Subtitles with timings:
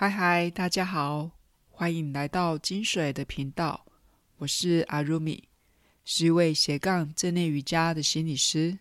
[0.00, 1.30] 嗨嗨，大家好，
[1.68, 3.84] 欢迎来到金水的频道。
[4.38, 5.50] 我是阿如米，
[6.06, 8.78] 是一位斜杠正念瑜伽的心理师。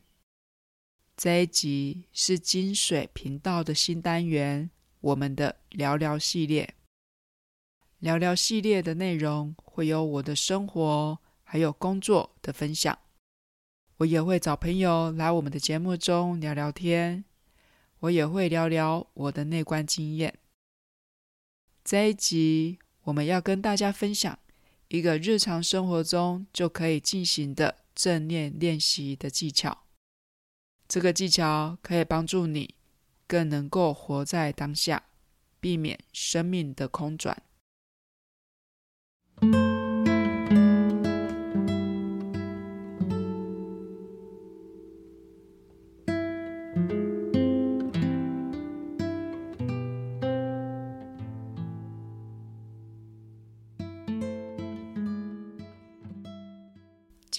[1.18, 4.70] 这一集是金水频道的新单元，
[5.02, 6.74] 我们的聊聊系列。
[7.98, 12.98] 聊聊系列的内容会有我的生活还有工作的分享，
[13.98, 17.26] 我也会找朋友来我们的节目中聊聊天，
[18.00, 20.34] 我也会聊聊我的内观经验。
[21.90, 24.38] 这一集我们要跟大家分享
[24.90, 29.86] 一个日常生活中就可以进行的正念练习的技巧。
[30.88, 32.76] 这个技巧可以帮助你
[33.26, 35.02] 更能够活在当下，
[35.60, 37.42] 避免生命的空转。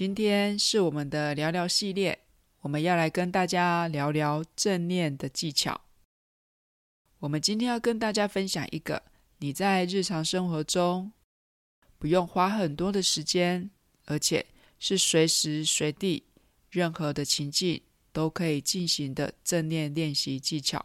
[0.00, 2.20] 今天是我们的聊聊系列，
[2.62, 5.78] 我们要来跟大家聊聊正念的技巧。
[7.18, 9.02] 我们今天要跟大家分享一个
[9.40, 11.12] 你在日常生活中
[11.98, 13.70] 不用花很多的时间，
[14.06, 14.46] 而且
[14.78, 16.24] 是随时随地、
[16.70, 20.82] 任何的情境都可以进行的正念练习技巧。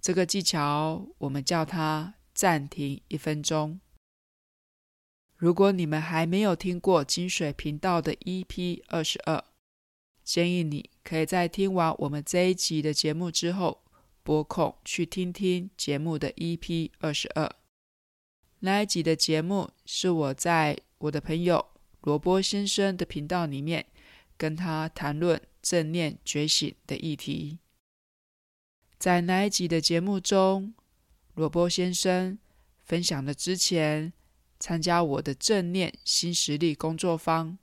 [0.00, 3.78] 这个技巧我们叫它暂停一分钟。
[5.40, 9.42] 如果你们还没有听过金水频道的 EP 二十二，
[10.22, 13.82] 建议你可以在听完我们这一集的节目之后，
[14.22, 17.50] 拨空去听听节目的 EP 二十二。
[18.58, 21.70] 那一集的节目是我在我的朋友
[22.02, 23.86] 罗波先生的频道里面
[24.36, 27.60] 跟他谈论正念觉醒的议题。
[28.98, 30.74] 在那一集的节目中，
[31.32, 32.38] 罗波先生
[32.84, 34.12] 分享了之前。
[34.60, 37.58] 参加我的正念新实力工作坊，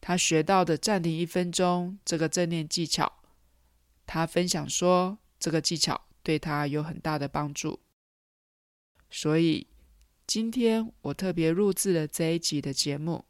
[0.00, 3.20] 他学到的暂停一分钟这个正念技巧，
[4.06, 7.80] 他分享说这个技巧对他有很大的帮助。
[9.10, 9.66] 所以
[10.26, 13.24] 今天我特别录制了这一集的节目，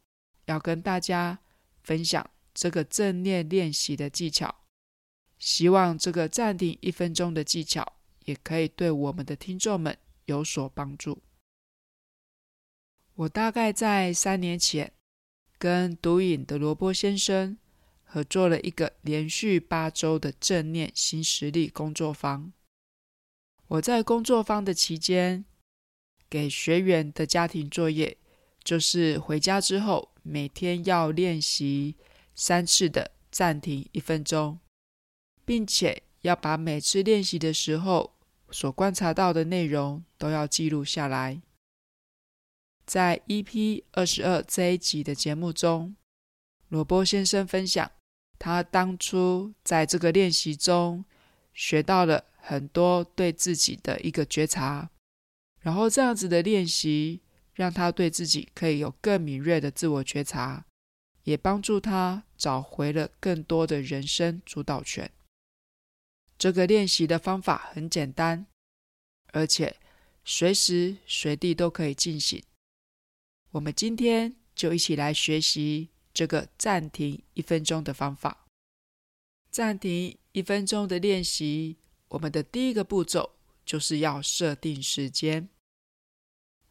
[0.45, 1.39] 要跟大家
[1.83, 4.63] 分享这个正念练习的技巧。
[5.39, 7.93] 希望这个暂停一分钟的技巧
[8.25, 11.21] 也可以对我们的听众们有所帮助。
[13.17, 14.93] 我大概在三年前
[15.57, 17.57] 跟读瘾的罗波先生
[18.03, 22.53] 合作了一个连续八周的正念新实力工作坊。
[23.69, 25.45] 我在工作坊的期间，
[26.29, 28.17] 给学员的家庭作业
[28.63, 31.95] 就是回家之后每天要练习
[32.35, 34.59] 三次的暂停一分钟，
[35.43, 38.13] 并且要把每次练习的时候
[38.51, 41.41] 所观察到的内容都要记录下来。
[42.87, 45.93] 在 EP 二十二这一集的节目中，
[46.69, 47.91] 罗波先生分享
[48.39, 51.03] 他当初在这个练习中
[51.53, 54.89] 学到了很多对自己的一个觉察，
[55.59, 57.19] 然后这样子的练习
[57.53, 60.65] 让他对自己可以有更敏锐的自我觉察，
[61.23, 65.11] 也帮助他找回了更多的人生主导权。
[66.37, 68.45] 这个练习的方法很简单，
[69.33, 69.75] 而且
[70.23, 72.41] 随时随地都可以进行。
[73.57, 78.45] 我们今天就一起来学习这个暂停一分钟的方法。
[79.49, 81.77] 暂停一分钟的练习，
[82.09, 83.31] 我们的第一个步骤
[83.65, 85.49] 就是要设定时间。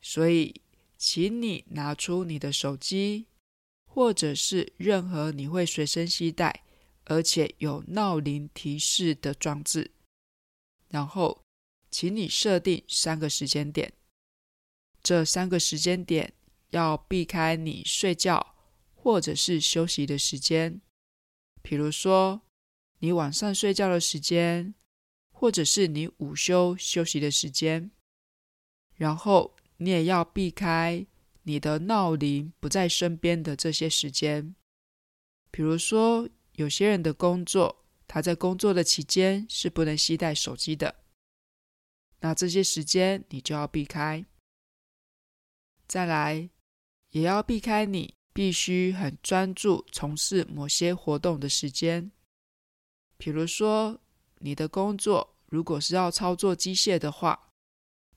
[0.01, 0.61] 所以，
[0.97, 3.27] 请你拿出你的手机，
[3.87, 6.63] 或者是任何你会随身携带，
[7.07, 9.91] 而且有闹铃提示的装置。
[10.91, 11.43] 然后，
[11.91, 13.93] 请你设定三个时间点。
[15.03, 16.33] 这三个时间点。
[16.71, 18.55] 要避开你睡觉
[18.95, 20.81] 或者是休息的时间，
[21.63, 22.43] 比如说
[22.99, 24.75] 你晚上睡觉的时间，
[25.31, 27.91] 或者是你午休休息的时间。
[28.95, 31.07] 然后你也要避开
[31.43, 34.57] 你的闹铃不在身边的这些时间，
[35.51, 41.05] 比如说有些人的工作，他在工作的期间是不能携带手机的，
[42.21, 44.25] 那这些时间你就要避开。
[45.87, 46.51] 再来。
[47.11, 52.11] 也要避开你必须很专注从事某些活动的时间，
[53.17, 53.99] 比如说
[54.39, 57.51] 你的工作如果是要操作机械的话，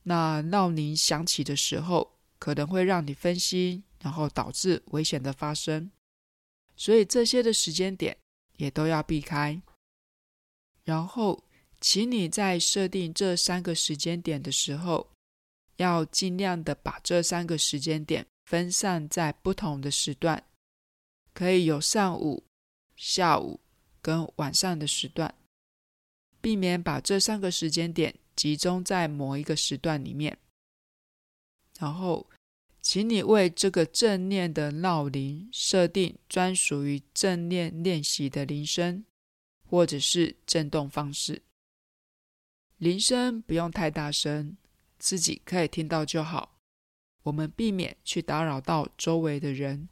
[0.04, 5.92] 那闹铃响起的时候可能会让你分心，然后导致危险的发生，
[6.76, 8.18] 所以这些的时间点
[8.58, 9.62] 也都要避开。
[10.84, 11.44] 然后，
[11.80, 15.12] 请你在设定这三个时间点的时候，
[15.78, 20.44] 要尽量的把这三个时间点分散在不同的时段，
[21.36, 22.44] 可以有上午、
[22.96, 23.60] 下午
[24.02, 25.36] 跟晚上的时段，
[26.42, 30.36] 避免把这三个时间点集中在某一个时段里面。
[31.78, 32.28] 然后，
[32.82, 39.06] 请你为这个正念的闹铃设定专属于正念练习的铃声，
[39.68, 41.44] 或者是震动方式。
[42.78, 44.58] 铃声不用太大声，
[44.98, 46.59] 自己可以听到就好。
[47.24, 49.90] 我们避免去打扰到周围的人。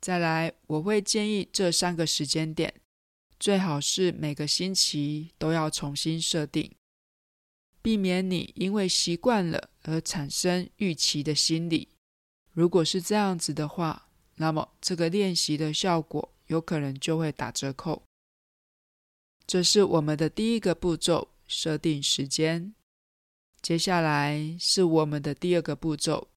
[0.00, 2.74] 再来，我会建议这三个时间点，
[3.38, 6.72] 最好是每个星期都要重新设定。
[7.82, 11.88] 避免你因为习惯了而产生预期的心理。
[12.52, 18.02] 如果是这样子的话，那么这个练习的效果有可能就会打折扣。
[19.46, 22.74] 这是我们的第一个步骤，设定时间。
[23.62, 26.28] 接下来是我们的第二个步骤，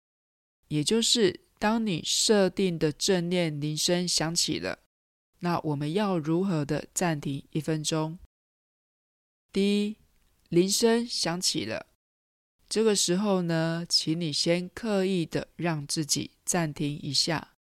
[0.68, 4.80] 也就是当你设定的正念铃声响起了，
[5.40, 8.20] 那我们要如何的暂停一分钟？
[9.52, 9.98] 第一。
[10.50, 11.88] 铃声响起了，
[12.70, 17.56] 这个时候呢，请你先刻意的让自己暂停一下，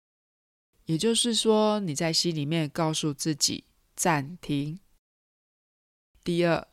[0.85, 3.65] 也就是说，你在心里面告诉自己
[3.97, 4.79] 暂停。
[6.23, 6.69] 第二，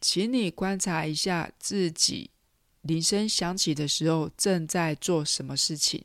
[0.00, 2.30] 请你观察一下自己
[2.82, 6.04] 铃声响起的时候正在做什么事情，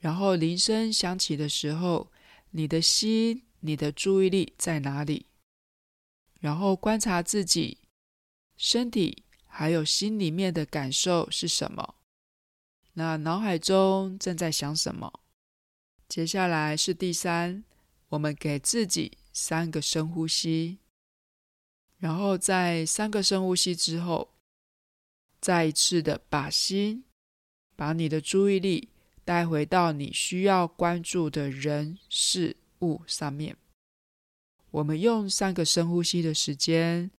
[0.00, 2.10] 然后铃声响起的时候，
[2.50, 5.26] 你的心、你的注意力在哪里？
[6.40, 7.78] 然后观察自己。
[8.56, 11.94] 身体还有心里面的感受是什么？
[12.94, 15.20] 那脑海中正在想什么？
[16.08, 17.62] 接下来是第三，
[18.08, 20.78] 我们给自己三个深呼吸，
[21.98, 24.34] 然后在三个深呼吸之后，
[25.40, 27.04] 再一次的把心、
[27.76, 28.88] 把你的注意力
[29.24, 33.56] 带回到你需要关注的人事物上面。
[34.70, 37.10] 我们用三个深呼吸的时间。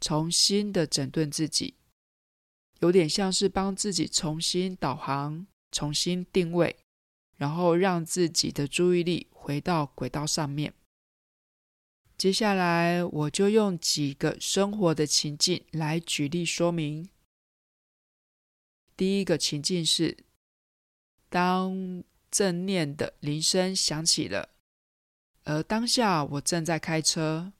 [0.00, 1.72] 重新的整顿自己，
[2.80, 6.76] 有点像是帮自己重新导航、重新定位，
[7.38, 10.74] 然后让自己的注意力回到轨道上面。
[12.16, 17.08] 接下来，我就用几个生活的情境来举例说明。
[18.96, 20.16] 第一个情境是，
[21.28, 24.50] 当正念的铃声响起了，
[25.42, 27.52] 而当下我正在开车。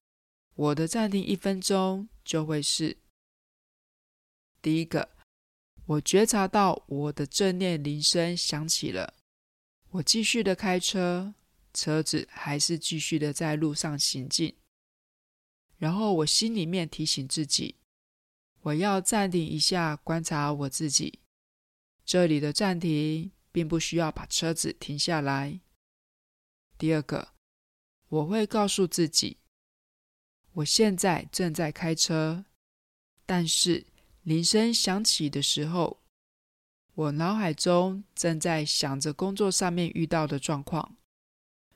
[0.55, 2.97] 我的暂停一分钟就会是
[4.63, 5.11] 第一个，
[5.85, 9.15] 我觉察到我的正念铃声响起了，
[9.91, 11.35] 我继续的开车，
[11.75, 14.57] 车子还是继续的在路上行进，
[15.77, 17.75] 然后我心里面提醒自己，
[18.61, 21.19] 我要暂停一下，观察我自己。
[22.07, 25.61] 这里的暂停并不需要把车子停下来。
[26.79, 27.35] 第二个，
[28.09, 29.39] 我会告诉自己。
[30.53, 32.45] 我现在正在开车，
[33.27, 33.87] 但是
[34.23, 36.01] 铃声响起的时候，
[36.95, 40.94] 我脑海中正在想着工作上面遇到的状况，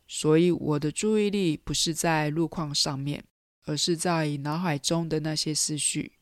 [0.08, 3.24] 所以我的注意力不是在路况上面，
[3.66, 6.14] 而是在脑海中的那些思绪。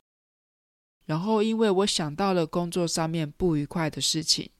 [1.04, 4.50] 然后，因为我想到了工作上面不愉快的事情，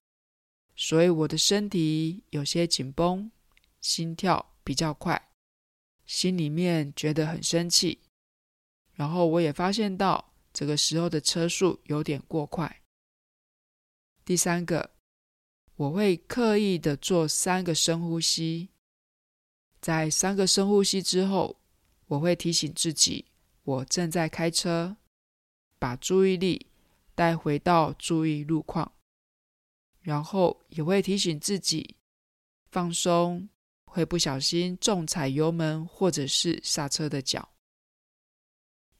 [0.77, 3.31] 所以我的身体有些紧绷，
[3.81, 5.31] 心跳比较快。
[6.07, 7.99] 心里面觉得很生气，
[8.95, 12.81] 然后我也发现到这个时候的车速有点过快。
[14.25, 14.93] 第三个，
[15.75, 18.69] 我会刻意的做三个深呼吸，
[19.81, 21.59] 在三个深呼吸之后，
[22.07, 23.25] 我会提醒自己，
[23.63, 24.97] 我正在开车，
[25.79, 26.67] 把注意力
[27.15, 28.93] 带回到注意路况，
[30.01, 31.97] 然后也会提醒自己
[32.71, 33.49] 放松。
[33.89, 37.49] 会不小心重踩油门或者是刹车的脚。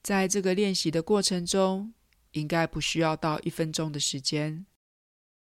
[0.01, 1.93] 在这个练习的过程中，
[2.31, 4.65] 应该不需要到一分钟的时间。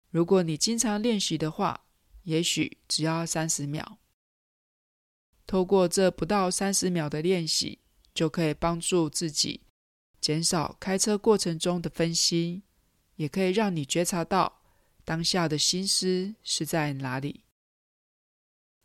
[0.09, 1.85] 如果你经常练习的话，
[2.23, 3.99] 也许只要三十秒。
[5.47, 7.79] 透过这不到三十秒的练习，
[8.13, 9.61] 就可以帮助自己
[10.19, 12.61] 减少开车过程中的分心，
[13.15, 14.61] 也可以让你觉察到
[15.05, 17.45] 当下的心思是在哪里。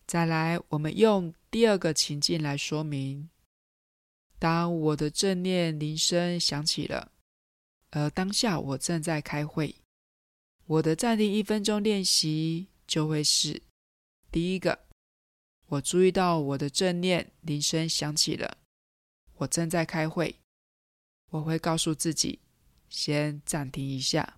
[0.07, 3.29] 再来，我们用第二个情境来说明。
[4.39, 7.13] 当我的正念铃声响起了，
[7.91, 9.75] 而当下我正在开会，
[10.67, 13.63] 我的暂停一分钟练习就会是：
[14.31, 14.87] 第一个，
[15.73, 18.59] 我注意到我的正念铃声响起了，
[19.37, 20.37] 我正在开会，
[21.31, 22.41] 我会告诉自己
[22.91, 24.37] 先暂停一下。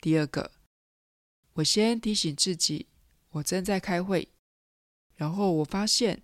[0.00, 0.52] 第二个，
[1.54, 2.86] 我先提醒自己
[3.30, 4.28] 我正在开会，
[5.16, 6.22] 然后我发现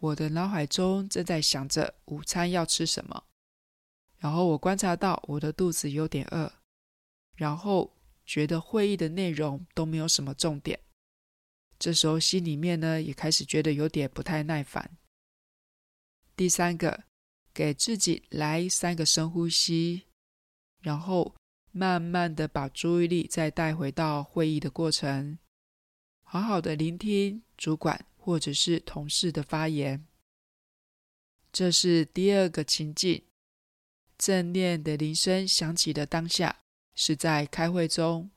[0.00, 3.24] 我的脑海中正在想着午餐要吃什么，
[4.18, 6.52] 然后我观察到我的肚子有点饿，
[7.36, 7.96] 然后
[8.26, 10.78] 觉得会议的内容都没有什么重点，
[11.78, 14.96] 这时候心里面呢也开始觉得有点不太耐烦。
[16.34, 17.04] 第三个。
[17.56, 20.02] 给自己来三个深呼吸，
[20.82, 21.34] 然后
[21.72, 25.38] 慢慢的把注意力再带回到会议的过程，
[26.22, 30.06] 好好的聆听主管或者是同事的发言。
[31.50, 33.24] 这是第二个情境，
[34.18, 36.58] 正念的铃声响起的当下
[36.94, 38.30] 是在开会中，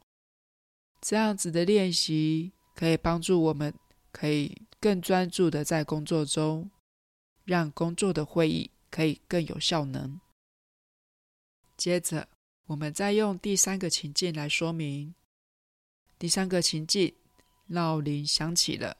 [1.01, 3.74] 这样子的练习可以帮助我们，
[4.13, 6.71] 可以更专注的在工作中，
[7.43, 8.71] 让工作的会议。
[8.91, 10.19] 可以更有效能。
[11.77, 12.27] 接着，
[12.65, 15.13] 我们再用第三个情境来说明。
[16.17, 17.13] 第三个情境，
[17.67, 18.98] 闹铃响起了。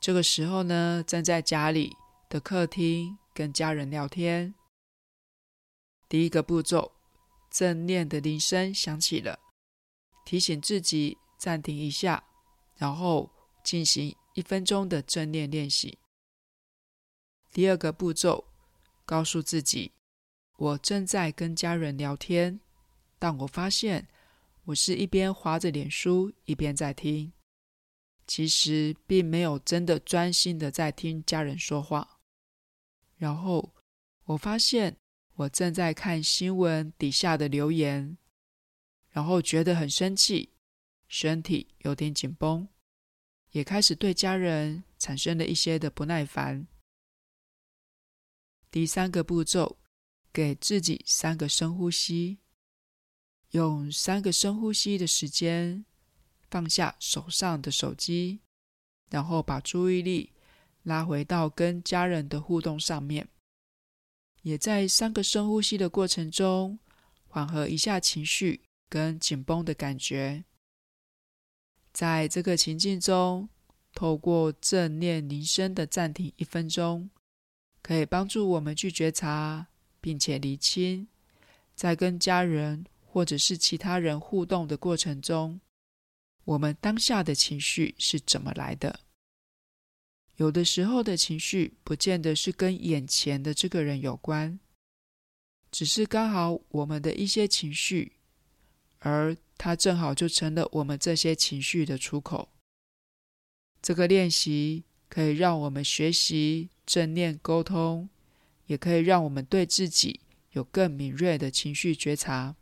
[0.00, 1.96] 这个时候呢，站在家里
[2.28, 4.54] 的客厅跟家人聊天。
[6.08, 6.92] 第一个步骤，
[7.50, 9.40] 正念的铃声响起了，
[10.24, 12.22] 提醒自己暂停一下，
[12.80, 13.30] 然后
[13.62, 15.98] 进行一分钟的正念练习。
[17.52, 18.46] 第二个步骤。
[19.06, 19.90] 告诉自己，
[20.56, 22.60] 我正在跟家人聊天，
[23.18, 24.06] 但我发现
[24.66, 27.32] 我是一边滑着脸书一边在听，
[28.24, 32.20] 其实并没有真的专心的在听家人说话。
[33.16, 33.74] 然后
[34.26, 34.96] 我发现
[35.34, 38.16] 我正在看新闻底下的留言，
[39.08, 40.50] 然后觉得很生气，
[41.10, 42.68] 身体有点紧绷，
[43.50, 46.68] 也开始对家人产生了一些的不耐烦。
[48.70, 49.78] 第三个步骤，
[50.32, 52.38] 给自己三个深呼吸，
[53.50, 55.84] 用三个深呼吸的时间，
[56.48, 58.38] 放下手上的手机，
[59.10, 60.32] 然后把注意力
[60.84, 63.28] 拉回到跟家人的互动上面，
[64.42, 66.78] 也在三个深呼吸的过程中，
[67.26, 70.44] 缓和一下情绪跟紧绷的感觉。
[71.92, 73.48] 在这个情境中，
[73.94, 77.10] 透过正念铃声的暂停一分钟。
[77.82, 79.66] 可以帮助我们去觉察，
[80.02, 81.08] 并且厘清，
[81.74, 85.58] 在跟家人或者是其他人互动的过程中，
[86.44, 89.00] 我们当下的情绪是怎么来的。
[90.36, 94.60] 有的时候的情绪不见得是跟眼前的这个人有关，
[95.70, 98.12] 只是刚好我们的一些情绪，
[98.98, 102.48] 而它正好就成了我们这些情绪的出口。
[103.82, 106.70] 这个练习可以让我们学习。
[106.86, 108.08] 正念沟通，
[108.66, 110.20] 也可以让我们对自己
[110.52, 112.56] 有更敏锐的情绪觉察。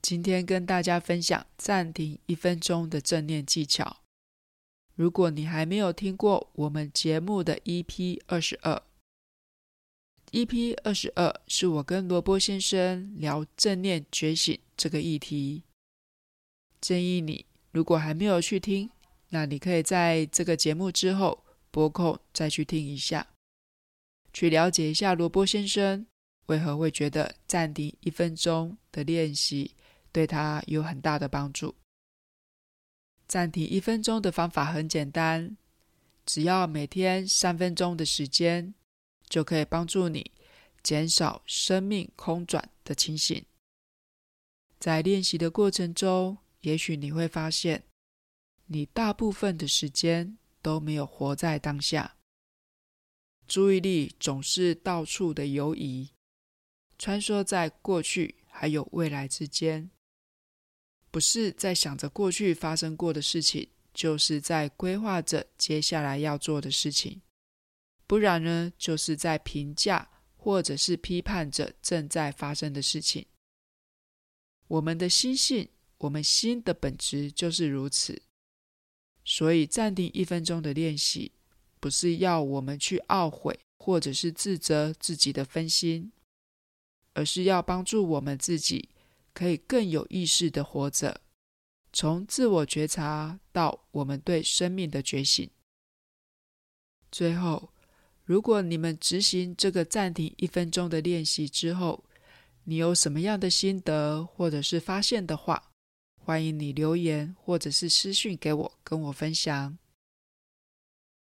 [0.00, 3.98] 今天跟大家分享暂停一分钟的正念技巧。
[4.94, 8.82] 如果你还没有听过我们节目的 EP 二十二
[10.32, 15.62] ，EP 二十二是我跟罗波先生聊正念觉醒这个议题。
[16.80, 18.90] 建议你如果还没有去听，
[19.28, 21.44] 那你可以在这个节目之后。
[21.72, 23.28] 拨空再去听一下，
[24.32, 26.04] 去了解一下罗波先生
[26.46, 29.76] 为何会觉得暂停一分钟的练习
[30.10, 31.72] 对他有很大的帮助。
[33.28, 35.56] 暂停一分钟的方法很简单，
[36.26, 38.74] 只要每天三分钟的时间，
[39.30, 40.30] 就可以帮助你
[40.82, 43.42] 减少生命空转的情形。
[44.78, 47.84] 在练习的过程中，也许你会发现，
[48.66, 50.36] 你大部分的时间。
[50.62, 52.18] 都没有活在当下，
[53.48, 56.10] 注意力总是到处的游移，
[56.98, 59.90] 穿梭在过去还有未来之间，
[61.10, 67.22] 不是在想着过去发生过的事情，就是在规划着接下来要做的事情，
[68.10, 73.24] 不然呢，就是在评价或者是批判着正在发生的事情。
[74.66, 78.20] 我们的心性，我们心的本质就是如此。
[79.24, 81.30] 所以，暂停一分钟的练习，
[81.78, 86.10] 不是要我们去懊悔或者是自责自己的分心，
[87.12, 88.88] 而是要帮助我们自己
[89.32, 91.20] 可以更有意识的活着，
[91.92, 95.48] 从自我觉察到我们对生命的觉醒。
[97.12, 97.72] 最后，
[98.30, 102.04] 如果你们执行这个暂停一分钟的练习之后，
[102.62, 105.72] 你有什么样的心得或者是发现的话，
[106.16, 109.76] 欢迎你留言或者是私讯给我，跟我分享。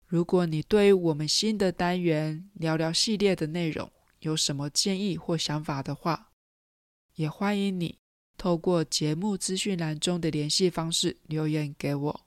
[0.06, 6.28] 如果你对我们新的单元聊聊系列的内容有什么建议或想法的话，
[7.14, 7.96] 也欢迎你
[8.36, 12.26] 透过节目资讯栏中的联系方式留言给我。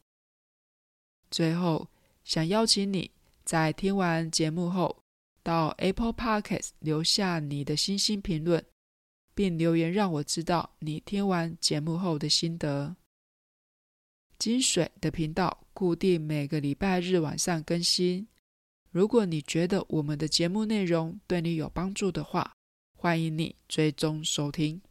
[1.29, 1.87] 最后，
[2.23, 3.11] 想邀请你
[3.51, 5.03] 在听完节目后，
[5.43, 8.65] 到 Apple Podcast 留下你的星星评论，
[9.35, 12.95] 并留言让我知道你听完节目后的心得。
[14.39, 18.25] 金水的频道固定每个礼拜日晚上更新。
[18.89, 22.53] 如果你觉得我们的节目内容对你有帮助的话，
[22.97, 24.81] 欢迎你追踪收听。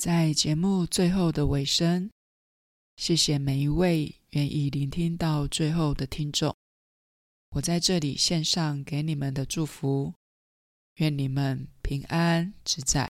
[0.00, 2.10] 在节目最后的尾声，
[2.96, 6.56] 谢谢每一位愿意聆听到最后的听众。
[7.50, 10.14] 我在这里献上给你们的祝福，
[10.94, 13.10] 愿你们平安自在，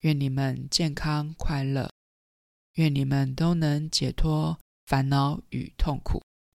[0.00, 1.90] 愿你们健康快乐，
[2.74, 6.22] 愿你们都能解脱烦恼与痛苦。